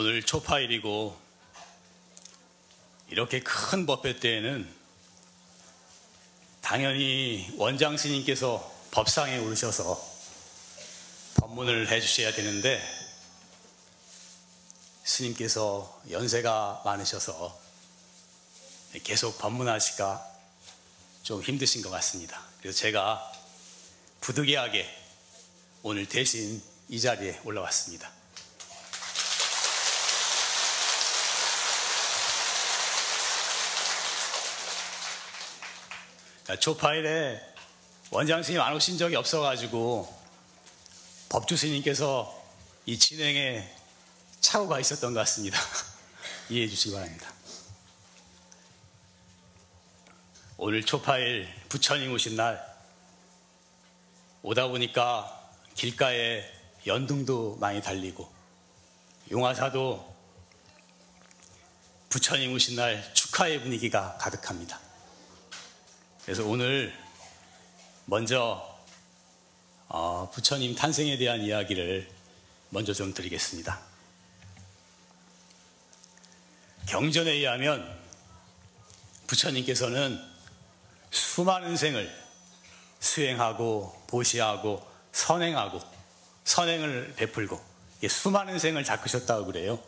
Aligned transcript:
오늘 0.00 0.22
초파일이고 0.22 1.20
이렇게 3.08 3.42
큰 3.42 3.84
법회 3.84 4.20
때에는 4.20 4.72
당연히 6.60 7.52
원장 7.56 7.96
스님께서 7.96 8.72
법상에 8.92 9.38
오르셔서 9.38 10.00
법문을 11.40 11.90
해주셔야 11.90 12.32
되는데 12.32 12.80
스님께서 15.02 16.00
연세가 16.08 16.82
많으셔서 16.84 17.60
계속 19.02 19.36
법문하시기가 19.38 20.24
좀 21.24 21.42
힘드신 21.42 21.82
것 21.82 21.90
같습니다. 21.90 22.40
그래서 22.60 22.78
제가 22.78 23.32
부득이하게 24.20 24.88
오늘 25.82 26.06
대신 26.06 26.62
이 26.88 27.00
자리에 27.00 27.40
올라왔습니다. 27.42 28.17
조파일에 36.56 37.40
원장 38.10 38.42
스님 38.42 38.60
안 38.60 38.74
오신 38.74 38.96
적이 38.96 39.16
없어가지고 39.16 40.16
법주 41.28 41.56
스님께서 41.56 42.34
이 42.86 42.98
진행에 42.98 43.68
착오가 44.40 44.80
있었던 44.80 45.12
것 45.12 45.20
같습니다. 45.20 45.58
이해해 46.48 46.66
주시기 46.68 46.94
바랍니다. 46.94 47.30
오늘 50.56 50.82
초파일 50.82 51.46
부처님 51.68 52.12
오신 52.12 52.36
날 52.36 52.66
오다 54.42 54.68
보니까 54.68 55.52
길가에 55.74 56.50
연등도 56.86 57.56
많이 57.60 57.82
달리고 57.82 58.32
용화사도 59.30 60.16
부처님 62.08 62.54
오신 62.54 62.76
날 62.76 63.14
축하의 63.14 63.60
분위기가 63.60 64.16
가득합니다. 64.16 64.87
그래서 66.28 66.44
오늘 66.44 66.92
먼저 68.04 68.78
어, 69.88 70.30
부처님 70.30 70.74
탄생에 70.74 71.16
대한 71.16 71.40
이야기를 71.40 72.06
먼저 72.68 72.92
좀 72.92 73.14
드리겠습니다. 73.14 73.80
경전에 76.84 77.30
의하면 77.30 77.98
부처님께서는 79.26 80.22
수많은 81.10 81.78
생을 81.78 82.14
수행하고 83.00 84.04
보시하고 84.08 84.86
선행하고 85.12 85.80
선행을 86.44 87.14
베풀고 87.16 87.58
수많은 88.06 88.58
생을 88.58 88.84
닦으셨다고 88.84 89.46
그래요. 89.46 89.82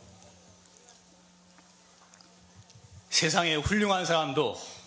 세상에 3.10 3.56
훌륭한 3.56 4.06
사람도 4.06 4.79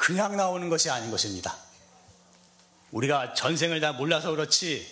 그냥 0.00 0.34
나오는 0.34 0.70
것이 0.70 0.88
아닌 0.88 1.10
것입니다. 1.10 1.54
우리가 2.90 3.34
전생을 3.34 3.80
다 3.80 3.92
몰라서 3.92 4.30
그렇지 4.30 4.90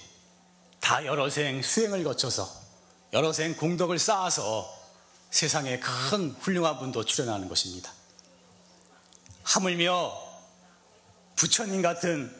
다 0.81 1.03
여러 1.07 1.31
생 1.31 1.63
수행을 1.63 2.05
거쳐서 2.05 2.47
여러 3.15 3.33
생 3.33 3.57
공덕을 3.57 3.99
쌓아서 3.99 4.71
세상에 5.31 5.81
큰 5.81 6.33
훌륭한 6.33 6.79
분도 6.79 7.07
출연하는 7.07 7.49
것입니다. 7.49 7.91
하물며 9.45 10.13
부처님 11.37 11.81
같은 11.81 12.31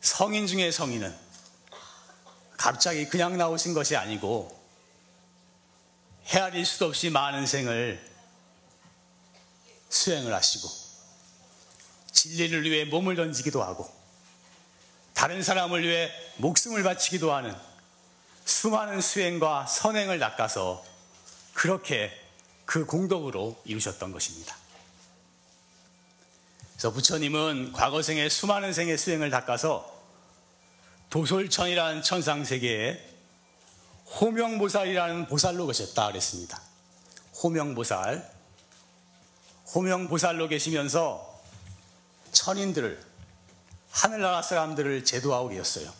성인 0.00 0.46
중의 0.46 0.72
성인은 0.72 1.14
갑자기 2.56 3.06
그냥 3.10 3.36
나오신 3.36 3.74
것이 3.74 3.94
아니고 3.94 4.58
헤아릴 6.28 6.64
수도 6.64 6.86
없이 6.86 7.10
많은 7.10 7.44
생을 7.44 8.02
수행을 9.90 10.32
하시고 10.32 10.89
진리를 12.12 12.64
위해 12.64 12.84
몸을 12.84 13.16
던지기도 13.16 13.62
하고 13.62 13.90
다른 15.14 15.42
사람을 15.42 15.82
위해 15.82 16.10
목숨을 16.36 16.82
바치기도 16.82 17.32
하는 17.32 17.54
수많은 18.44 19.00
수행과 19.00 19.66
선행을 19.66 20.18
낚아서 20.18 20.84
그렇게 21.52 22.10
그 22.64 22.86
공덕으로 22.86 23.60
이루셨던 23.64 24.12
것입니다. 24.12 24.56
그래서 26.72 26.90
부처님은 26.92 27.72
과거 27.72 28.00
생에 28.00 28.28
수많은 28.28 28.72
생의 28.72 28.96
수행을 28.96 29.28
닦아서 29.30 30.00
도솔천이라는 31.10 32.02
천상 32.02 32.44
세계에 32.44 32.98
호명보살이라는 34.20 35.26
보살로 35.26 35.66
계셨다 35.66 36.06
그랬습니다. 36.08 36.60
호명보살. 37.42 38.28
호명보살로 39.74 40.48
계시면서 40.48 41.29
천인들을 42.32 43.02
하늘나라 43.90 44.42
사람들을 44.42 45.04
제도하고 45.04 45.48
계셨어요. 45.48 45.92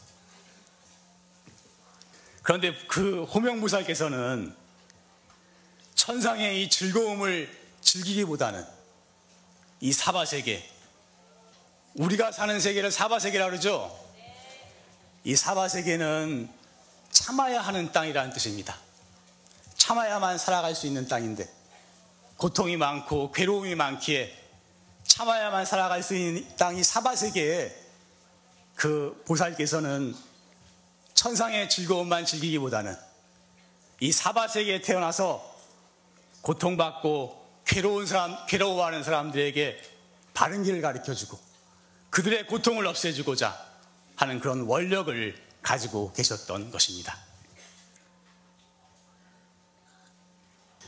그런데 2.42 2.74
그 2.86 3.24
호명무사께서는 3.24 4.54
천상의 5.94 6.62
이 6.62 6.70
즐거움을 6.70 7.54
즐기기보다는 7.80 8.64
이 9.80 9.92
사바 9.92 10.24
세계, 10.24 10.68
우리가 11.94 12.32
사는 12.32 12.58
세계를 12.58 12.90
사바 12.90 13.18
세계라 13.18 13.46
그러죠? 13.46 13.96
이 15.24 15.36
사바 15.36 15.68
세계는 15.68 16.48
참아야 17.10 17.60
하는 17.60 17.92
땅이라는 17.92 18.32
뜻입니다. 18.32 18.76
참아야만 19.76 20.38
살아갈 20.38 20.74
수 20.74 20.86
있는 20.86 21.06
땅인데, 21.08 21.48
고통이 22.36 22.76
많고 22.76 23.32
괴로움이 23.32 23.74
많기에 23.74 24.39
참아야만 25.20 25.66
살아갈 25.66 26.02
수 26.02 26.14
있는 26.14 26.48
땅이 26.56 26.82
사바 26.82 27.14
세계에 27.14 27.76
그 28.74 29.22
보살께서는 29.26 30.16
천상의 31.12 31.68
즐거움만 31.68 32.24
즐기기보다는 32.24 32.96
이 34.00 34.12
사바 34.12 34.48
세계에 34.48 34.80
태어나서 34.80 35.44
고통받고 36.40 37.60
괴로운 37.66 38.06
사람, 38.06 38.34
괴로워하는 38.46 39.02
사람들에게 39.02 39.82
바른 40.32 40.62
길을 40.62 40.80
가르쳐 40.80 41.12
주고 41.12 41.38
그들의 42.08 42.46
고통을 42.46 42.86
없애주고자 42.86 43.62
하는 44.16 44.40
그런 44.40 44.62
원력을 44.62 45.36
가지고 45.60 46.14
계셨던 46.14 46.70
것입니다. 46.70 47.18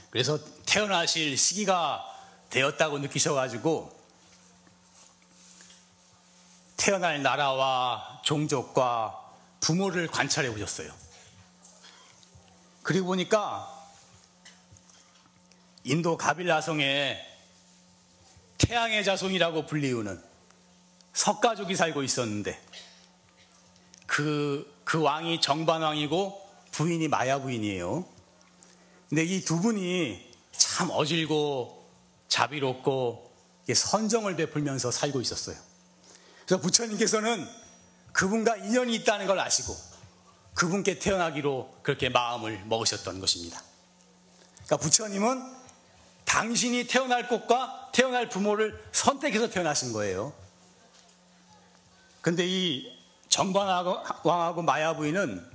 그래서 0.09 0.39
태어나실 0.65 1.37
시기가 1.37 2.03
되었다고 2.49 2.99
느끼셔가지고 3.01 4.02
태어날 6.83 7.23
나라와 7.23 8.21
종족과 8.25 9.17
부모를 9.61 10.09
관찰해 10.09 10.51
보셨어요. 10.51 10.93
그리고 12.83 13.07
보니까 13.07 13.89
인도 15.85 16.17
가빌라성에 16.17 17.25
태양의 18.59 19.05
자손이라고 19.05 19.67
불리우는 19.67 20.21
석가족이 21.13 21.77
살고 21.77 22.03
있었는데 22.03 22.61
그, 24.07 24.81
그 24.83 25.01
왕이 25.01 25.41
정반왕이고 25.41 26.51
부인이 26.73 27.07
마야 27.07 27.41
부인이에요. 27.41 28.05
근데 29.09 29.23
이 29.23 29.45
두 29.45 29.61
분이 29.61 30.33
참 30.51 30.91
어질고 30.91 31.89
자비롭고 32.27 33.33
선정을 33.73 34.35
베풀면서 34.35 34.91
살고 34.91 35.21
있었어요. 35.21 35.72
그래서 36.53 36.61
부처님께서는 36.61 37.49
그분과 38.13 38.57
인연이 38.57 38.95
있다는 38.97 39.27
걸 39.27 39.41
아시고 39.41 39.75
그분께 40.53 40.99
태어나기로 40.99 41.79
그렇게 41.83 42.11
마음을 42.11 42.63
먹으셨던 42.67 43.21
것입니다. 43.21 43.63
그러니까 44.67 44.77
부처님은 44.77 45.43
당신이 46.27 46.89
태어날 46.89 47.27
곳과 47.27 47.89
태어날 47.95 48.29
부모를 48.29 48.79
선택해서 48.93 49.49
태어나신 49.49 49.95
거예요. 49.95 50.35
근데 52.21 52.47
이 52.47 53.01
정관왕하고 53.31 54.61
마야 54.61 54.95
부인은 54.95 55.51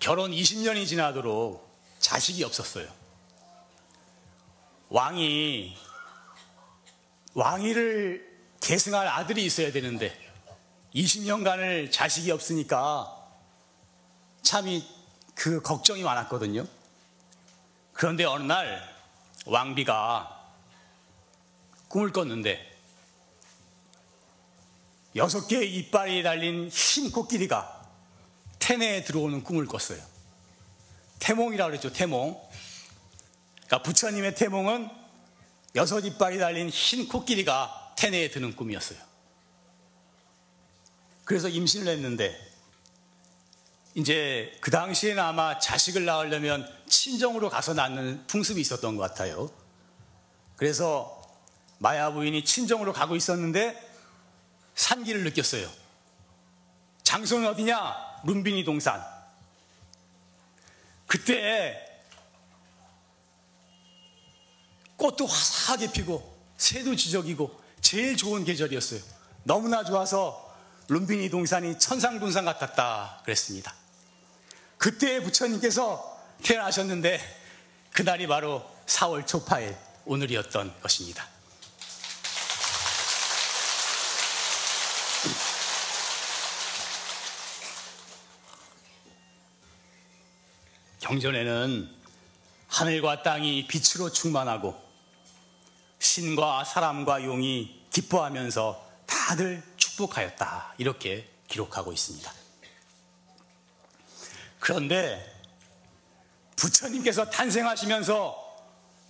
결혼 0.00 0.30
20년이 0.30 0.86
지나도록 0.86 1.68
자식이 1.98 2.42
없었어요. 2.44 2.88
왕이 4.88 5.76
왕위를 7.34 8.25
계승할 8.66 9.06
아들이 9.06 9.44
있어야 9.44 9.70
되는데 9.70 10.12
20년간을 10.92 11.92
자식이 11.92 12.32
없으니까 12.32 13.16
참이 14.42 14.84
그 15.36 15.62
걱정이 15.62 16.02
많았거든요. 16.02 16.66
그런데 17.92 18.24
어느 18.24 18.42
날 18.42 18.82
왕비가 19.44 20.52
꿈을 21.86 22.10
꿨는데 22.10 22.76
여섯 25.14 25.46
개의 25.46 25.72
이빨이 25.76 26.24
달린 26.24 26.68
흰 26.68 27.12
코끼리가 27.12 27.88
태내에 28.58 29.04
들어오는 29.04 29.44
꿈을 29.44 29.66
꿨어요. 29.66 30.02
태몽이라고 31.20 31.70
그랬죠, 31.70 31.92
태몽. 31.92 32.36
그러니까 33.66 33.82
부처님의 33.84 34.34
태몽은 34.34 34.90
여섯 35.76 36.00
이빨이 36.00 36.38
달린 36.40 36.68
흰 36.68 37.06
코끼리가 37.06 37.85
태내에 37.96 38.30
드는 38.30 38.54
꿈이었어요. 38.54 38.98
그래서 41.24 41.48
임신을 41.48 41.88
했는데, 41.92 42.46
이제 43.96 44.54
그 44.60 44.70
당시에는 44.70 45.22
아마 45.22 45.58
자식을 45.58 46.04
낳으려면 46.04 46.70
친정으로 46.86 47.48
가서 47.48 47.72
낳는 47.72 48.26
풍습이 48.26 48.60
있었던 48.60 48.94
것 48.96 49.02
같아요. 49.02 49.50
그래서 50.56 51.22
마야 51.78 52.12
부인이 52.12 52.44
친정으로 52.44 52.92
가고 52.92 53.16
있었는데 53.16 53.74
산기를 54.74 55.24
느꼈어요. 55.24 55.70
장소는 57.04 57.48
어디냐? 57.48 58.20
룸비니 58.24 58.64
동산. 58.64 59.02
그때 61.06 61.82
꽃도 64.98 65.24
화사하게 65.24 65.92
피고 65.92 66.36
새도 66.58 66.96
지적이고 66.96 67.62
제일 67.86 68.16
좋은 68.16 68.44
계절이었어요. 68.44 69.00
너무나 69.44 69.84
좋아서 69.84 70.52
룸비니 70.88 71.30
동산이 71.30 71.78
천상동산 71.78 72.44
같았다 72.44 73.20
그랬습니다. 73.24 73.72
그때 74.76 75.22
부처님께서 75.22 76.20
태어나셨는데 76.42 77.20
그날이 77.92 78.26
바로 78.26 78.68
4월 78.86 79.24
초파일 79.24 79.76
오늘이었던 80.04 80.80
것입니다. 80.82 81.28
경전에는 90.98 91.88
하늘과 92.66 93.22
땅이 93.22 93.68
빛으로 93.68 94.10
충만하고 94.10 94.85
신과 96.06 96.64
사람과 96.64 97.24
용이 97.24 97.84
기뻐하면서 97.90 98.86
다들 99.06 99.62
축복하였다. 99.76 100.74
이렇게 100.78 101.28
기록하고 101.48 101.92
있습니다. 101.92 102.32
그런데 104.60 105.34
부처님께서 106.54 107.28
탄생하시면서 107.28 108.46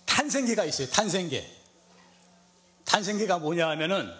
탄생계가 0.05 0.65
있어요. 0.65 0.89
탄생계. 0.89 1.55
탄생계가 2.85 3.39
뭐냐 3.39 3.69
하면은 3.69 4.11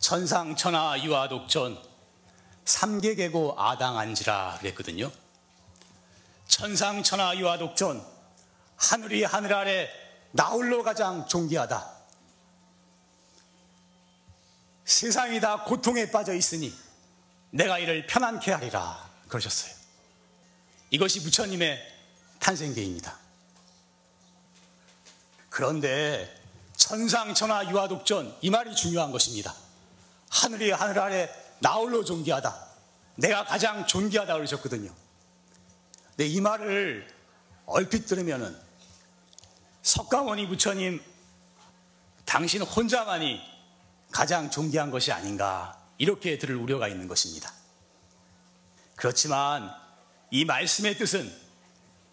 천상, 0.00 0.56
천하, 0.56 1.00
유아, 1.02 1.28
독전, 1.28 1.80
삼계계고 2.64 3.54
아당안지라 3.60 4.58
그랬거든요. 4.60 5.12
천상, 6.48 7.02
천하, 7.02 7.36
유아, 7.36 7.58
독전, 7.58 8.04
하늘이 8.76 9.24
하늘 9.24 9.54
아래 9.54 10.01
나홀로 10.32 10.82
가장 10.82 11.26
존귀하다. 11.26 11.92
세상이 14.84 15.40
다 15.40 15.64
고통에 15.64 16.10
빠져 16.10 16.34
있으니 16.34 16.74
내가 17.50 17.78
이를 17.78 18.06
편안케 18.06 18.50
하리라 18.50 19.10
그러셨어요. 19.28 19.74
이것이 20.90 21.22
부처님의 21.22 21.80
탄생계입니다. 22.38 23.16
그런데 25.48 26.34
천상천하 26.76 27.70
유아독전 27.70 28.36
이 28.40 28.50
말이 28.50 28.74
중요한 28.74 29.12
것입니다. 29.12 29.54
하늘이 30.30 30.70
하늘 30.70 30.98
아래 30.98 31.30
나홀로 31.60 32.04
존귀하다. 32.04 32.66
내가 33.16 33.44
가장 33.44 33.86
존귀하다 33.86 34.34
그러셨거든요. 34.34 34.92
근데 36.10 36.26
이 36.26 36.40
말을 36.40 37.06
얼핏 37.66 38.06
들으면은 38.06 38.58
석가모니 39.82 40.48
부처님 40.48 41.02
당신 42.24 42.62
혼자만이 42.62 43.40
가장 44.10 44.50
존귀한 44.50 44.90
것이 44.90 45.12
아닌가 45.12 45.78
이렇게 45.98 46.38
들을 46.38 46.56
우려가 46.56 46.88
있는 46.88 47.08
것입니다. 47.08 47.52
그렇지만 48.94 49.74
이 50.30 50.44
말씀의 50.44 50.96
뜻은 50.96 51.42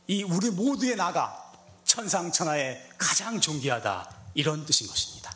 이 0.07 0.23
우리 0.23 0.49
모두의 0.49 0.95
나가 0.95 1.53
천상천하에 1.83 2.89
가장 2.97 3.39
존귀하다 3.39 4.15
이런 4.33 4.65
뜻인 4.65 4.87
것입니다. 4.87 5.35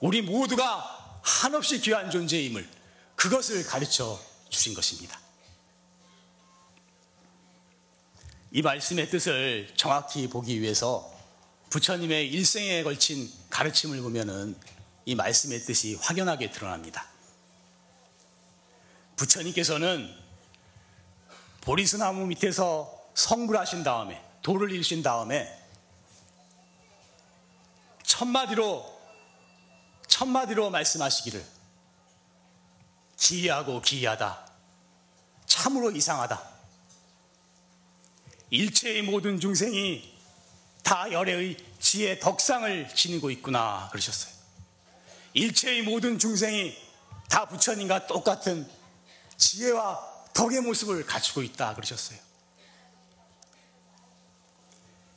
우리 0.00 0.22
모두가 0.22 1.20
한없이 1.22 1.80
귀한 1.80 2.10
존재임을 2.10 2.68
그것을 3.16 3.66
가르쳐 3.66 4.18
주신 4.48 4.74
것입니다. 4.74 5.18
이 8.50 8.62
말씀의 8.62 9.10
뜻을 9.10 9.72
정확히 9.76 10.28
보기 10.28 10.60
위해서 10.60 11.12
부처님의 11.70 12.30
일생에 12.30 12.82
걸친 12.82 13.30
가르침을 13.50 14.00
보면은 14.00 14.56
이 15.04 15.14
말씀의 15.14 15.60
뜻이 15.60 15.96
확연하게 16.00 16.50
드러납니다. 16.50 17.06
부처님께서는 19.16 20.14
보리수나무 21.60 22.26
밑에서 22.26 23.10
성불하신 23.14 23.84
다음에 23.84 24.22
돌을 24.42 24.70
일신 24.72 25.02
다음에 25.02 25.54
첫마디로 28.04 28.98
첫마디로 30.06 30.70
말씀하시기를 30.70 31.44
기이하고 33.18 33.82
기이하다 33.82 34.50
참으로 35.46 35.90
이상하다 35.90 36.57
일체의 38.50 39.02
모든 39.02 39.38
중생이 39.38 40.16
다 40.82 41.10
열애의 41.12 41.56
지혜 41.80 42.18
덕상을 42.18 42.88
지니고 42.94 43.30
있구나 43.30 43.88
그러셨어요. 43.90 44.32
일체의 45.34 45.82
모든 45.82 46.18
중생이 46.18 46.76
다 47.28 47.46
부처님과 47.46 48.06
똑같은 48.06 48.68
지혜와 49.36 50.18
덕의 50.32 50.62
모습을 50.62 51.04
갖추고 51.04 51.42
있다 51.42 51.74
그러셨어요. 51.74 52.18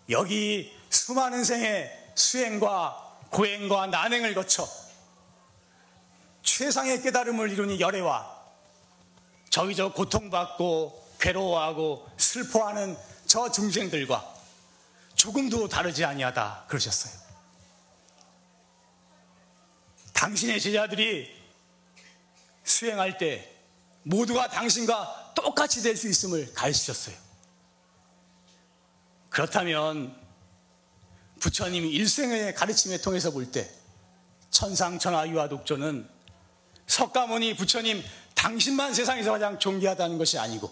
여기 0.10 0.76
수많은 0.90 1.46
생의 1.46 1.90
수행과 2.16 3.20
고행과 3.30 3.88
난행을 3.88 4.34
거쳐 4.34 4.68
최상의 6.44 7.02
깨달음을 7.02 7.50
이루니 7.50 7.80
열애와 7.80 8.42
저기 9.50 9.76
저 9.76 9.94
고통받고 9.94 11.16
괴로워하고 11.20 12.10
슬퍼하는 12.18 12.98
저 13.32 13.50
중생들과 13.50 14.36
조금도 15.16 15.70
다르지 15.70 16.04
아니하다 16.04 16.66
그러셨어요. 16.68 17.14
당신의 20.12 20.60
제자들이 20.60 21.34
수행할 22.66 23.18
때 23.18 23.50
모두가 24.04 24.50
당신과 24.50 25.32
똑같이 25.34 25.82
될 25.82 25.96
수 25.96 26.10
있음을 26.10 26.54
가르치셨어요. 26.54 27.16
그렇다면 29.30 30.14
부처님이 31.40 31.90
일생의 31.90 32.54
가르침에 32.54 32.98
통해서 32.98 33.32
볼 33.32 33.50
때 33.50 33.72
천상천하 34.50 35.30
유아독조는 35.30 36.06
석가모니 36.86 37.56
부처님 37.56 38.04
당신만 38.36 38.94
세상에서 38.94 39.32
가장 39.32 39.58
존귀하다는 39.58 40.18
것이 40.18 40.38
아니고 40.38 40.70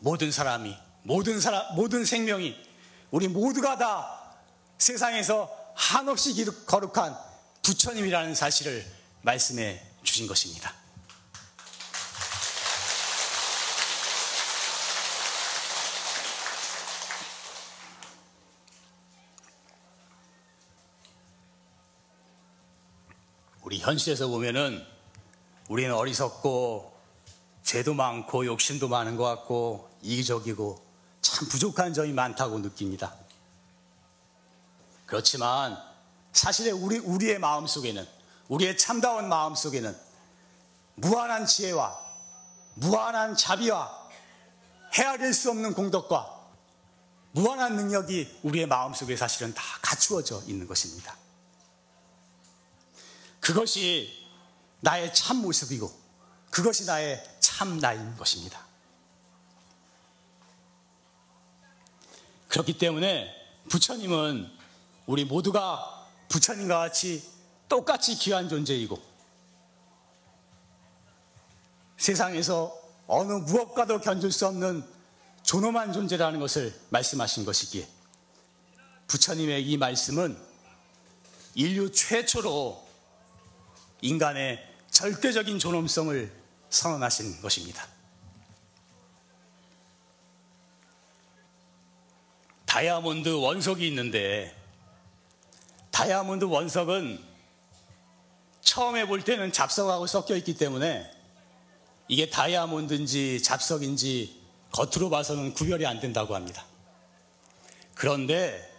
모든 0.00 0.32
사람이 0.32 0.89
모든 1.02 1.40
사람 1.40 1.74
모든 1.74 2.04
생명이 2.04 2.56
우리 3.10 3.28
모두가 3.28 3.78
다 3.78 4.34
세상에서 4.78 5.50
한없이 5.74 6.44
거룩한 6.66 7.16
부처님이라는 7.62 8.34
사실을 8.34 8.84
말씀해 9.22 9.82
주신 10.02 10.26
것입니다. 10.26 10.74
우리 23.62 23.78
현실에서 23.78 24.26
보면은 24.26 24.84
우리는 25.68 25.94
어리석고 25.94 26.98
죄도 27.62 27.94
많고 27.94 28.46
욕심도 28.46 28.88
많은 28.88 29.16
것 29.16 29.22
같고 29.22 29.88
이기적이고 30.02 30.89
참 31.20 31.48
부족한 31.48 31.92
점이 31.92 32.12
많다고 32.12 32.58
느낍니다. 32.58 33.14
그렇지만 35.06 35.76
사실에 36.32 36.70
우리, 36.70 36.98
우리의 36.98 37.38
마음 37.38 37.66
속에는 37.66 38.06
우리의 38.48 38.78
참다운 38.78 39.28
마음 39.28 39.54
속에는 39.54 39.96
무한한 40.94 41.46
지혜와 41.46 41.98
무한한 42.74 43.36
자비와 43.36 44.08
헤아릴 44.94 45.34
수 45.34 45.50
없는 45.50 45.74
공덕과 45.74 46.38
무한한 47.32 47.76
능력이 47.76 48.40
우리의 48.42 48.66
마음 48.66 48.92
속에 48.92 49.16
사실은 49.16 49.54
다 49.54 49.62
갖추어져 49.82 50.42
있는 50.46 50.66
것입니다. 50.66 51.16
그것이 53.40 54.28
나의 54.80 55.14
참 55.14 55.38
모습이고 55.38 56.00
그것이 56.50 56.86
나의 56.86 57.22
참 57.40 57.78
나인 57.78 58.16
것입니다. 58.16 58.69
그렇기 62.50 62.78
때문에 62.78 63.32
부처님은 63.68 64.50
우리 65.06 65.24
모두가 65.24 66.06
부처님과 66.28 66.78
같이 66.78 67.24
똑같이 67.68 68.16
귀한 68.16 68.48
존재이고 68.48 69.00
세상에서 71.96 72.76
어느 73.06 73.32
무엇과도 73.32 74.00
견줄 74.00 74.32
수 74.32 74.46
없는 74.46 74.84
존엄한 75.42 75.92
존재라는 75.92 76.40
것을 76.40 76.74
말씀하신 76.90 77.44
것이기에 77.44 77.88
부처님의 79.06 79.68
이 79.68 79.76
말씀은 79.76 80.36
인류 81.54 81.90
최초로 81.92 82.86
인간의 84.02 84.64
절대적인 84.90 85.58
존엄성을 85.58 86.32
선언하신 86.70 87.42
것입니다. 87.42 87.86
다이아몬드 92.70 93.30
원석이 93.30 93.84
있는데 93.88 94.56
다이아몬드 95.90 96.44
원석은 96.44 97.20
처음에 98.60 99.08
볼 99.08 99.24
때는 99.24 99.50
잡석하고 99.50 100.06
섞여 100.06 100.36
있기 100.36 100.56
때문에 100.56 101.10
이게 102.06 102.30
다이아몬드인지 102.30 103.42
잡석인지 103.42 104.40
겉으로 104.70 105.10
봐서는 105.10 105.52
구별이 105.52 105.84
안 105.84 105.98
된다고 105.98 106.36
합니다. 106.36 106.64
그런데 107.96 108.72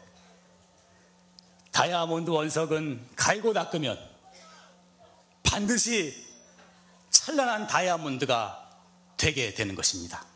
다이아몬드 1.73 2.29
원석은 2.29 3.09
갈고 3.17 3.51
닦으면 3.51 3.99
반드시 5.43 6.15
찬란한 7.09 7.67
다이아몬드가 7.67 8.69
되게 9.17 9.53
되는 9.53 9.75
것입니다. 9.75 10.30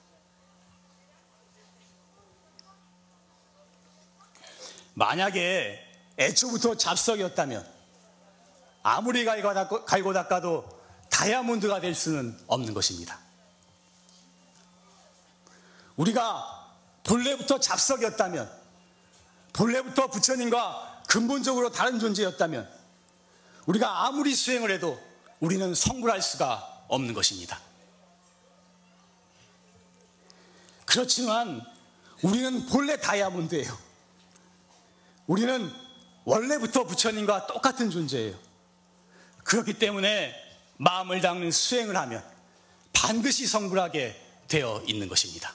만약에 4.96 5.80
애초부터 6.18 6.76
잡석이었다면 6.76 7.66
아무리 8.84 9.26
갈고 9.26 10.14
닦아도 10.14 10.68
다이아몬드가 11.10 11.80
될 11.80 11.96
수는 11.96 12.38
없는 12.48 12.74
것입니다. 12.74 13.20
우리가 15.96 16.74
본래부터 17.04 17.60
잡석이었다면, 17.60 18.52
본래부터 19.54 20.08
부처님과 20.08 21.04
근본적으로 21.08 21.72
다른 21.72 22.00
존재였다면, 22.00 22.70
우리가 23.66 24.06
아무리 24.06 24.36
수행을 24.36 24.72
해도 24.72 25.02
우리는 25.40 25.74
성불할 25.74 26.22
수가 26.22 26.86
없는 26.88 27.14
것입니다. 27.14 27.60
그렇지만 30.86 31.62
우리는 32.22 32.66
본래 32.68 32.98
다이아몬드예요. 33.00 33.78
우리는 35.28 35.72
원래부터 36.24 36.84
부처님과 36.86 37.48
똑같은 37.48 37.90
존재예요. 37.90 38.36
그렇기 39.44 39.74
때문에 39.74 40.34
마음을 40.78 41.22
닦는 41.22 41.52
수행을 41.52 41.96
하면 41.96 42.24
반드시 42.94 43.48
성불하게 43.48 44.22
되어 44.48 44.84
있는 44.88 45.08
것입니다. 45.08 45.54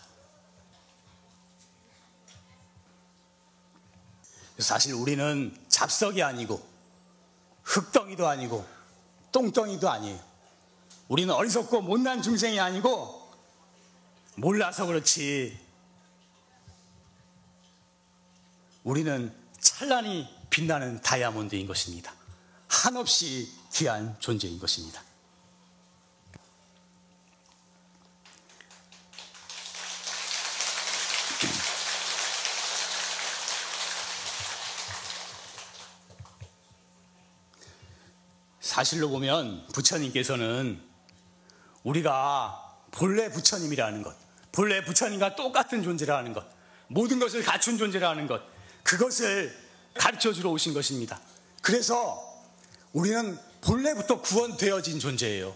사실 4.58 4.92
우리는 4.94 5.56
잡석이 5.68 6.22
아니고 6.22 6.64
흙덩이도 7.62 8.28
아니고 8.28 8.66
똥덩이도 9.32 9.88
아니에요. 9.88 10.20
우리는 11.08 11.32
어리석고 11.32 11.80
못난 11.80 12.22
중생이 12.22 12.60
아니고 12.60 13.32
몰라서 14.36 14.86
그렇지. 14.86 15.58
우리는 18.84 19.39
찬란히 19.60 20.26
빛나는 20.48 21.00
다이아몬드인 21.02 21.66
것입니다. 21.66 22.12
한없이 22.68 23.52
귀한 23.72 24.16
존재인 24.18 24.58
것입니다. 24.58 25.02
사실로 38.60 39.10
보면 39.10 39.66
부처님께서는 39.74 40.80
우리가 41.82 42.78
본래 42.92 43.30
부처님이라는 43.30 44.02
것, 44.02 44.14
본래 44.52 44.82
부처님과 44.84 45.34
똑같은 45.34 45.82
존재라는 45.82 46.32
것, 46.32 46.46
모든 46.86 47.18
것을 47.18 47.42
갖춘 47.42 47.76
존재라는 47.76 48.26
것, 48.26 48.42
그것을 48.90 49.56
가르쳐 49.94 50.32
주러 50.32 50.50
오신 50.50 50.74
것입니다. 50.74 51.20
그래서 51.62 52.42
우리는 52.92 53.38
본래부터 53.60 54.20
구원되어진 54.20 54.98
존재예요. 54.98 55.54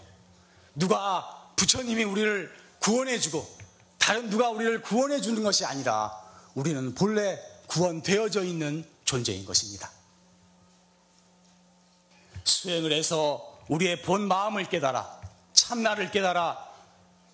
누가 0.73 1.51
부처님이 1.57 2.05
우리를 2.05 2.49
구원해주고 2.79 3.57
다른 3.97 4.29
누가 4.29 4.51
우리를 4.51 4.81
구원해주는 4.83 5.43
것이 5.43 5.65
아니라 5.65 6.17
우리는 6.53 6.95
본래 6.95 7.37
구원되어져 7.67 8.45
있는 8.45 8.85
존재인 9.03 9.43
것입니다. 9.43 9.91
수행을 12.45 12.93
해서 12.93 13.59
우리의 13.67 14.01
본 14.01 14.29
마음을 14.29 14.63
깨달아 14.63 15.19
참나를 15.51 16.09
깨달아 16.11 16.57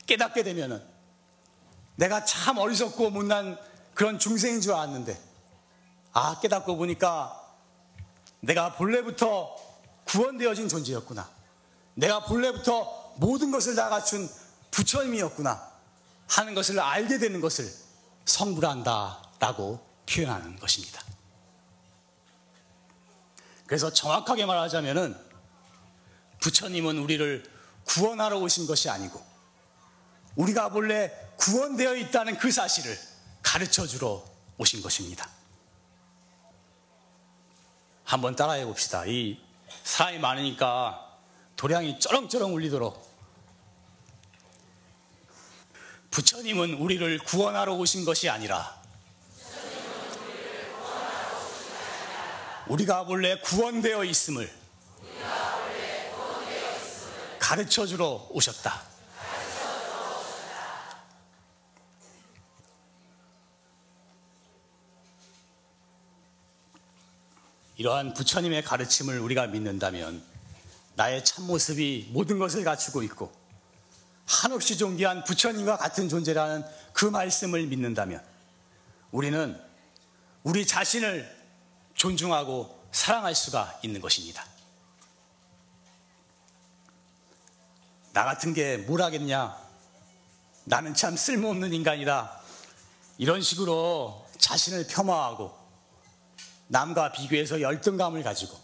깨닫게 0.08 0.42
되면은 0.42 0.84
내가 1.98 2.26
참 2.26 2.58
어리석고 2.58 3.12
못난 3.12 3.56
그런 3.94 4.18
중생인 4.18 4.62
줄 4.62 4.74
알았는데 4.74 5.31
아 6.14 6.40
깨닫고 6.40 6.78
보니까 6.78 7.38
내가 8.42 8.76
본래부터 8.76 9.56
구원되어진 10.06 10.68
존재였구나. 10.68 11.30
내가 11.94 12.26
본래부터 12.26 13.14
모든 13.18 13.52
것을 13.52 13.76
다 13.76 13.90
갖춘 13.90 14.30
부처님이었구나 14.72 15.72
하는 16.28 16.56
것을 16.56 16.80
알게 16.80 17.18
되는 17.18 17.42
것을 17.42 17.72
성불한다라고 18.26 19.86
표현하는 20.08 20.58
것입니다. 20.58 21.02
그래서 23.68 23.92
정확하게 23.92 24.46
말하자면은 24.46 25.16
부처님은 26.42 26.98
우리를 26.98 27.44
구원하러 27.86 28.40
오신 28.40 28.68
것이 28.68 28.90
아니고 28.90 29.24
우리가 30.36 30.70
본래 30.70 31.12
구원되어 31.38 31.96
있다는 31.96 32.38
그 32.38 32.52
사실을 32.52 32.98
가르쳐 33.42 33.86
주러 33.86 34.24
오신 34.58 34.82
것입니다. 34.82 35.30
한번 38.12 38.36
따라해 38.36 38.66
봅시다. 38.66 39.06
이 39.06 39.40
사람이 39.86 40.20
많으니까 40.20 41.16
도량이 41.56 41.98
쩌렁쩌렁 41.98 42.54
울리도록 42.54 43.10
부처님은 46.12 46.74
우리를 46.74 47.20
구원하러 47.20 47.74
오신 47.76 48.04
것이 48.04 48.28
아니라 48.30 48.82
우리가 52.68 53.04
원래 53.04 53.40
구원되어 53.40 54.04
있음을 54.04 54.54
가르쳐 57.40 57.86
주러 57.86 58.28
오셨다. 58.32 58.91
이러한 67.78 68.14
부처님의 68.14 68.64
가르침을 68.64 69.20
우리가 69.20 69.48
믿는다면 69.48 70.24
나의 70.96 71.24
참모습이 71.24 72.10
모든 72.12 72.38
것을 72.38 72.64
갖추고 72.64 73.04
있고 73.04 73.32
한없이 74.26 74.78
존귀한 74.78 75.24
부처님과 75.24 75.78
같은 75.78 76.10
존재라는 76.10 76.64
그 76.94 77.06
말씀을 77.06 77.66
믿는다면 77.68 78.24
우리는 79.12 79.60
우리 80.44 80.66
자신을 80.66 81.42
존중하고 81.96 82.80
사랑할 82.92 83.36
수가 83.36 83.80
있는 83.84 84.02
것입니다. 84.02 84.46
나 88.14 88.26
같은 88.26 88.54
게 88.54 88.78
뭘 88.78 89.02
하겠냐? 89.02 89.58
나는 90.66 90.94
참 90.94 91.16
쓸모없는 91.16 91.74
인간이다. 91.74 92.42
이런 93.18 93.42
식으로 93.42 94.28
자신을 94.38 94.88
폄하하고 94.88 95.61
남과 96.72 97.12
비교해서 97.12 97.60
열등감을 97.60 98.24
가지고 98.24 98.58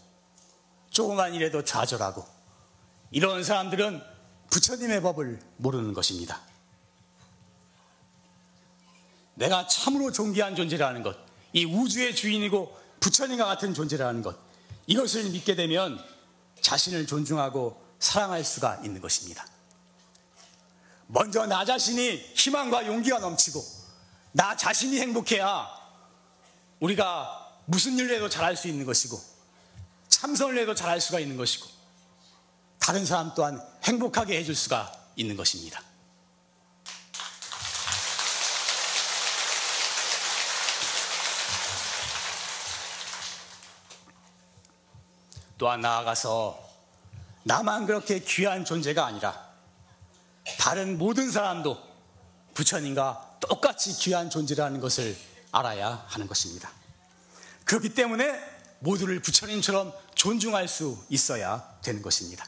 조그만 0.88 1.34
일에도 1.34 1.62
좌절하고 1.62 2.26
이런 3.10 3.44
사람들은 3.44 4.02
부처님의 4.50 5.02
법을 5.02 5.38
모르는 5.58 5.92
것입니다. 5.92 6.40
내가 9.34 9.66
참으로 9.66 10.10
존귀한 10.10 10.56
존재라는 10.56 11.02
것, 11.02 11.16
이 11.52 11.66
우주의 11.66 12.14
주인이고 12.14 12.76
부처님과 13.00 13.44
같은 13.44 13.74
존재라는 13.74 14.22
것, 14.22 14.36
이것을 14.86 15.28
믿게 15.30 15.54
되면 15.54 16.02
자신을 16.62 17.06
존중하고 17.06 17.80
사랑할 17.98 18.42
수가 18.42 18.80
있는 18.84 19.02
것입니다. 19.02 19.46
먼저 21.08 21.46
나 21.46 21.64
자신이 21.66 22.16
희망과 22.34 22.86
용기가 22.86 23.18
넘치고 23.18 23.62
나 24.32 24.56
자신이 24.56 24.98
행복해야 24.98 25.68
우리가 26.80 27.47
무슨 27.70 27.98
일을 27.98 28.16
해도 28.16 28.30
잘할 28.30 28.56
수 28.56 28.66
있는 28.66 28.86
것이고 28.86 29.20
참선을 30.08 30.56
해도 30.56 30.74
잘할 30.74 31.02
수가 31.02 31.20
있는 31.20 31.36
것이고 31.36 31.66
다른 32.78 33.04
사람 33.04 33.34
또한 33.34 33.62
행복하게 33.84 34.38
해줄 34.38 34.54
수가 34.54 34.90
있는 35.16 35.36
것입니다. 35.36 35.82
또한 45.58 45.82
나아가서 45.82 46.58
나만 47.42 47.84
그렇게 47.84 48.20
귀한 48.20 48.64
존재가 48.64 49.04
아니라 49.04 49.46
다른 50.58 50.96
모든 50.96 51.30
사람도 51.30 51.76
부처님과 52.54 53.36
똑같이 53.40 53.92
귀한 53.98 54.30
존재라는 54.30 54.80
것을 54.80 55.14
알아야 55.52 56.06
하는 56.08 56.26
것입니다. 56.26 56.78
그렇기 57.68 57.90
때문에 57.90 58.40
모두를 58.78 59.20
부처님처럼 59.20 59.92
존중할 60.14 60.68
수 60.68 61.04
있어야 61.10 61.78
되는 61.82 62.00
것입니다. 62.00 62.46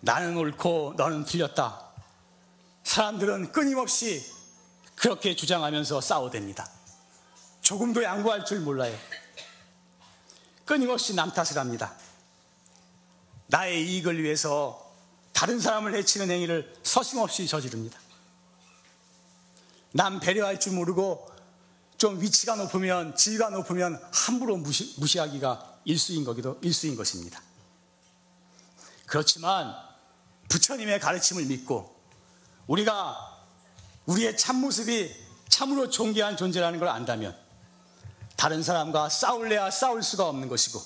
나는 0.00 0.36
옳고 0.36 0.94
너는 0.96 1.24
틀렸다. 1.24 1.84
사람들은 2.84 3.50
끊임없이 3.50 4.24
그렇게 4.94 5.34
주장하면서 5.34 5.98
싸워댑니다. 5.98 6.68
조금도 7.60 8.04
양보할 8.04 8.44
줄 8.44 8.60
몰라요. 8.60 8.96
끊임없이 10.64 11.12
남 11.12 11.32
탓을 11.32 11.58
합니다. 11.58 11.92
나의 13.48 13.84
이익을 13.84 14.22
위해서 14.22 14.94
다른 15.32 15.58
사람을 15.58 15.96
해치는 15.96 16.30
행위를 16.30 16.72
서슴없이 16.84 17.48
저지릅니다. 17.48 17.98
남 19.90 20.20
배려할 20.20 20.60
줄 20.60 20.74
모르고 20.74 21.34
좀 21.98 22.20
위치가 22.20 22.56
높으면 22.56 23.16
지위가 23.16 23.50
높으면 23.50 24.00
함부로 24.12 24.56
무시, 24.56 24.94
무시하기가 24.98 25.80
일수인 25.84 26.24
거기도 26.24 26.58
일수인 26.62 26.96
것입니다. 26.96 27.40
그렇지만 29.06 29.74
부처님의 30.48 31.00
가르침을 31.00 31.46
믿고 31.46 31.94
우리가 32.66 33.16
우리의 34.06 34.36
참모습이 34.36 35.14
참으로 35.48 35.88
존귀한 35.88 36.36
존재라는 36.36 36.78
걸 36.78 36.88
안다면 36.88 37.36
다른 38.36 38.62
사람과 38.62 39.08
싸울래야 39.08 39.70
싸울 39.70 40.02
수가 40.02 40.28
없는 40.28 40.48
것이고 40.48 40.82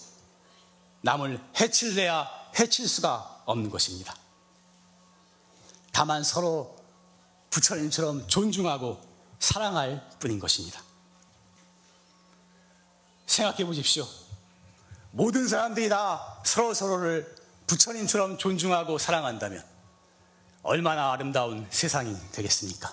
남을 1.03 1.41
해칠래야 1.59 2.29
해칠 2.59 2.87
수가 2.87 3.43
없는 3.47 3.71
것입니다. 3.71 4.15
다만 5.93 6.23
서로 6.23 6.77
부처님처럼 7.51 8.29
존중하고 8.29 9.01
사랑할 9.39 10.09
뿐인 10.21 10.39
것입니다. 10.39 10.81
생각해 13.31 13.65
보십시오. 13.65 14.07
모든 15.13 15.47
사람들이 15.47 15.89
다 15.89 16.41
서로 16.45 16.75
서로를 16.75 17.37
부처님처럼 17.69 18.39
존중하고 18.39 18.99
사랑한다면 18.99 19.65
얼마나 20.63 21.13
아름다운 21.13 21.65
세상이 21.71 22.17
되겠습니까? 22.33 22.93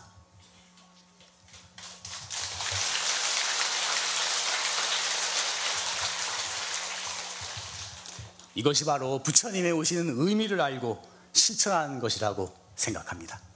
이것이 8.54 8.86
바로 8.86 9.22
부처님의 9.24 9.72
오시는 9.72 10.16
의미를 10.20 10.62
알고 10.62 11.02
실천하는 11.34 12.00
것이라고 12.00 12.56
생각합니다. 12.76 13.47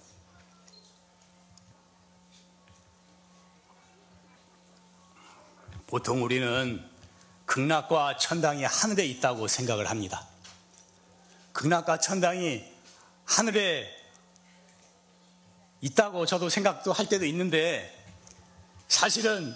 보통 5.91 6.23
우리는 6.23 6.89
극락과 7.45 8.15
천당이 8.15 8.63
하늘에 8.63 9.05
있다고 9.07 9.49
생각을 9.49 9.89
합니다. 9.89 10.25
극락과 11.51 11.99
천당이 11.99 12.63
하늘에 13.25 13.93
있다고 15.81 16.25
저도 16.25 16.47
생각도 16.47 16.93
할 16.93 17.09
때도 17.09 17.25
있는데 17.25 17.93
사실은 18.87 19.53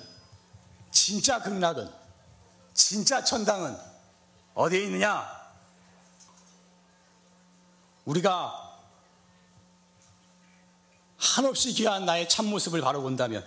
진짜 0.91 1.41
극락은 1.41 1.89
진짜 2.73 3.23
천당은 3.23 3.77
어디에 4.55 4.83
있느냐? 4.83 5.25
우리가 8.03 8.77
한없이 11.15 11.71
귀한 11.71 12.05
나의 12.05 12.27
참모습을 12.27 12.81
바로 12.81 13.01
본다면 13.01 13.41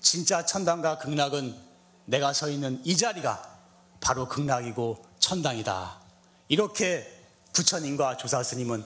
진짜 0.00 0.44
천당과 0.44 0.98
극락은 0.98 1.67
내가 2.08 2.32
서 2.32 2.48
있는 2.48 2.80
이 2.84 2.96
자리가 2.96 3.58
바로 4.00 4.26
극락이고 4.28 5.04
천당이다. 5.18 6.00
이렇게 6.48 7.06
부처님과 7.52 8.16
조사 8.16 8.42
스님은 8.42 8.82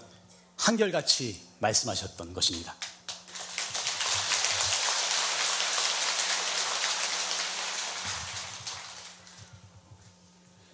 한결같이 0.56 1.40
말씀하셨던 1.60 2.34
것입니다. 2.34 2.74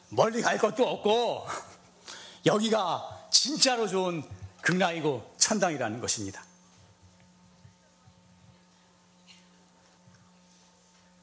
멀리 0.09 0.41
갈 0.41 0.57
것도 0.57 0.89
없고 0.89 1.47
여기가 2.47 3.29
진짜로 3.31 3.87
좋은 3.87 4.23
극락이고 4.63 5.35
천당이라는 5.37 6.01
것입니다. 6.01 6.48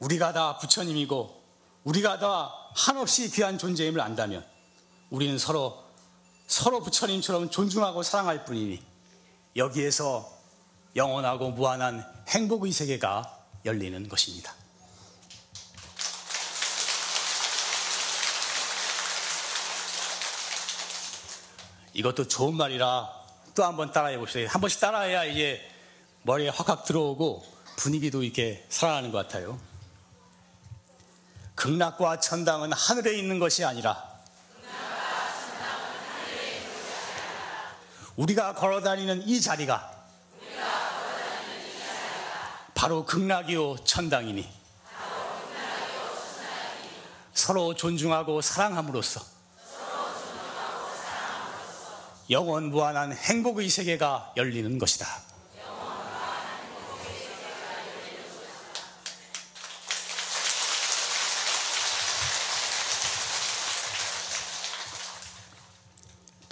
우리가 0.06 0.32
다 0.32 0.56
부처님이고 0.58 1.42
우리가 1.82 2.20
다 2.20 2.52
한없이 2.76 3.28
귀한 3.32 3.58
존재임을 3.58 4.00
안다면 4.00 4.46
우리는 5.10 5.36
서로 5.36 5.84
서로 6.46 6.80
부처님처럼 6.80 7.50
존중하고 7.50 8.04
사랑할 8.04 8.44
뿐이니 8.44 8.80
여기에서 9.56 10.30
영원하고 10.94 11.50
무한한 11.50 12.04
행복의 12.28 12.70
세계가 12.70 13.36
열리는 13.64 14.08
것입니다. 14.08 14.54
이것도 21.94 22.28
좋은 22.28 22.54
말이라 22.54 23.10
또 23.56 23.64
한 23.64 23.76
번 23.76 23.90
따라해 23.90 24.18
봅시다. 24.18 24.52
한 24.52 24.60
번씩 24.60 24.78
따라해야 24.80 25.24
이게 25.24 25.60
머리에 26.22 26.50
확확 26.50 26.84
들어오고 26.84 27.44
분위기도 27.76 28.22
이렇게 28.22 28.64
살아나는 28.68 29.10
것 29.10 29.18
같아요. 29.18 29.58
극락과 31.66 32.20
천당은 32.20 32.72
하늘에 32.72 33.18
있는 33.18 33.40
것이 33.40 33.64
아니라 33.64 34.00
우리가 38.14 38.54
걸어 38.54 38.80
다니는 38.80 39.26
이 39.26 39.40
자리가 39.40 39.92
바로 42.72 43.04
극락이요 43.04 43.78
천당이니 43.84 44.48
서로 47.34 47.74
존중하고 47.74 48.40
사랑함으로써 48.42 49.20
영원 52.30 52.70
무한한 52.70 53.12
행복의 53.12 53.68
세계가 53.68 54.34
열리는 54.36 54.78
것이다. 54.78 55.25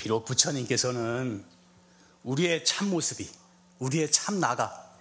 비록 0.05 0.27
부처님께서는 0.27 1.43
우리의 2.25 2.67
참모습이, 2.67 3.27
우리의 3.79 4.13
참나가 4.13 4.93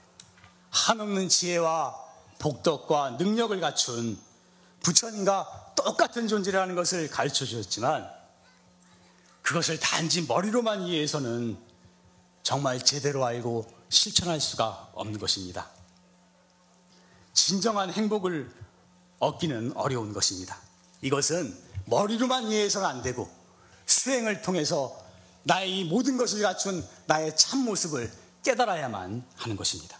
한없는 0.70 1.28
지혜와 1.28 1.94
복덕과 2.40 3.18
능력을 3.20 3.60
갖춘 3.60 4.18
부처님과 4.82 5.74
똑같은 5.76 6.30
존재라는 6.30 6.76
것을 6.76 7.10
가르쳐 7.10 7.44
주셨지만 7.44 8.10
그것을 9.42 9.78
단지 9.78 10.22
머리로만 10.22 10.84
이해해서는 10.84 11.58
정말 12.42 12.80
제대로 12.80 13.26
알고 13.26 13.70
실천할 13.90 14.40
수가 14.40 14.92
없는 14.94 15.20
것입니다. 15.20 15.70
진정한 17.34 17.92
행복을 17.92 18.50
얻기는 19.20 19.74
어려운 19.76 20.14
것입니다. 20.14 20.58
이것은 21.02 21.62
머리로만 21.88 22.48
이해해서는 22.48 22.88
안 22.88 23.02
되고 23.02 23.43
수행을 23.86 24.42
통해서 24.42 25.04
나의 25.44 25.80
이 25.80 25.84
모든 25.84 26.18
것을 26.18 26.42
갖춘 26.42 26.88
나의 27.06 27.36
참모습을 27.36 28.12
깨달아야만 28.44 29.26
하는 29.36 29.56
것입니다. 29.56 29.98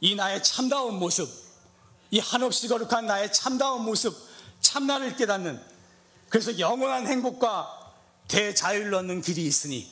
이 0.00 0.14
나의 0.14 0.42
참다운 0.42 0.98
모습, 0.98 1.28
이 2.10 2.18
한없이 2.18 2.68
거룩한 2.68 3.06
나의 3.06 3.32
참다운 3.32 3.84
모습, 3.84 4.16
참나를 4.60 5.16
깨닫는 5.16 5.60
그래서 6.28 6.58
영원한 6.58 7.06
행복과 7.06 7.92
대자유를 8.28 8.94
얻는 8.94 9.22
길이 9.22 9.46
있으니 9.46 9.90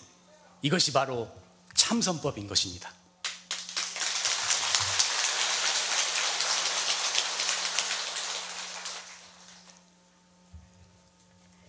이것이 0.63 0.93
바로 0.93 1.29
참선법인 1.75 2.47
것입니다. 2.47 2.93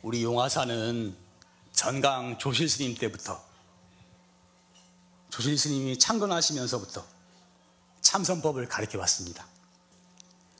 우리 0.07 0.23
용화사는 0.23 1.13
전강 1.73 2.37
조실 2.37 2.69
스님 2.69 2.95
때부터 2.95 3.43
조실 5.29 5.57
스님이 5.57 5.99
창건하시면서부터 5.99 7.05
참선법을 7.99 8.69
가르쳐 8.69 8.97
왔습니다. 8.99 9.45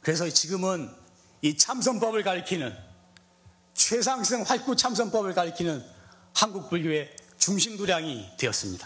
그래서 0.01 0.29
지금은 0.29 0.93
이 1.41 1.55
참선법을 1.55 2.23
가리키는 2.23 2.77
최상승 3.73 4.41
활구 4.41 4.75
참선법을 4.75 5.33
가리키는 5.33 5.81
한국 6.35 6.69
불교의 6.69 7.15
중심도량이 7.37 8.31
되었습니다. 8.35 8.85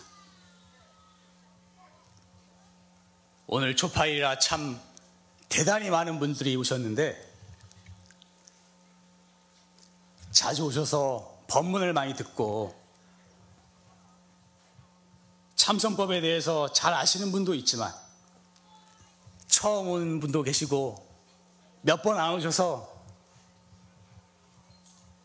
오늘 3.47 3.75
초파일이라 3.75 4.37
참 4.37 4.79
대단히 5.49 5.89
많은 5.89 6.19
분들이 6.19 6.55
오셨는데 6.55 7.30
자주 10.31 10.65
오셔서 10.65 11.43
법문을 11.47 11.93
많이 11.93 12.13
듣고 12.15 12.73
참선법에 15.55 16.21
대해서 16.21 16.71
잘 16.71 16.93
아시는 16.93 17.31
분도 17.31 17.53
있지만 17.55 17.93
처음 19.47 19.89
온 19.89 20.19
분도 20.19 20.41
계시고 20.43 21.07
몇 21.81 22.01
번 22.03 22.17
안 22.19 22.33
오셔서 22.33 22.89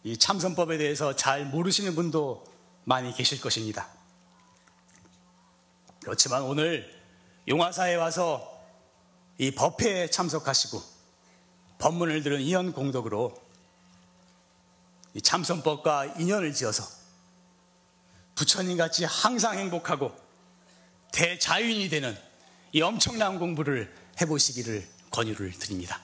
이 0.05 0.17
참선법에 0.17 0.79
대해서 0.79 1.15
잘 1.17 1.47
모르시는 1.47 1.95
분도 1.95 2.45
많이 2.85 3.13
계실 3.13 3.41
것입니다. 3.41 3.89
그렇지만 6.03 6.43
오늘 6.43 6.95
용화사에 7.49 7.97
와서 7.97 8.61
이 9.39 9.51
법회에 9.51 10.11
참석하시고 10.11 10.81
법문을 11.79 12.23
들은 12.23 12.41
이연 12.41 12.73
공덕으로 12.73 13.35
이 13.35 13.46
참선법과 15.21 16.15
인연을 16.19 16.53
지어서 16.55 16.85
부처님 18.35 18.77
같이 18.77 19.05
항상 19.05 19.59
행복하고 19.59 20.15
대자윤이 21.13 21.89
되는 21.89 22.17
이 22.73 22.83
엄청난 22.83 23.39
공부를 23.39 23.93
해보시기를 24.21 24.87
권유를 25.11 25.53
드립니다. 25.53 26.01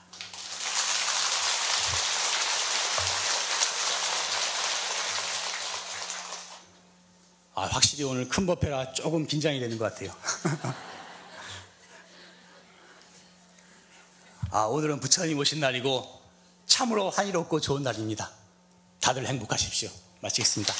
아, 7.55 7.65
확실히 7.65 8.03
오늘 8.03 8.27
큰 8.27 8.47
법회라 8.47 8.93
조금 8.93 9.27
긴장이 9.27 9.59
되는 9.59 9.77
것 9.77 9.93
같아요. 9.93 10.11
아, 14.49 14.63
오늘은 14.63 14.99
부처님 14.99 15.37
오신 15.37 15.59
날이고 15.59 16.21
참으로 16.65 17.11
환희롭고 17.11 17.59
좋은 17.59 17.83
날입니다. 17.83 18.31
다들 19.03 19.27
행복하십시오. 19.27 19.89
마치겠습니다. 20.21 20.73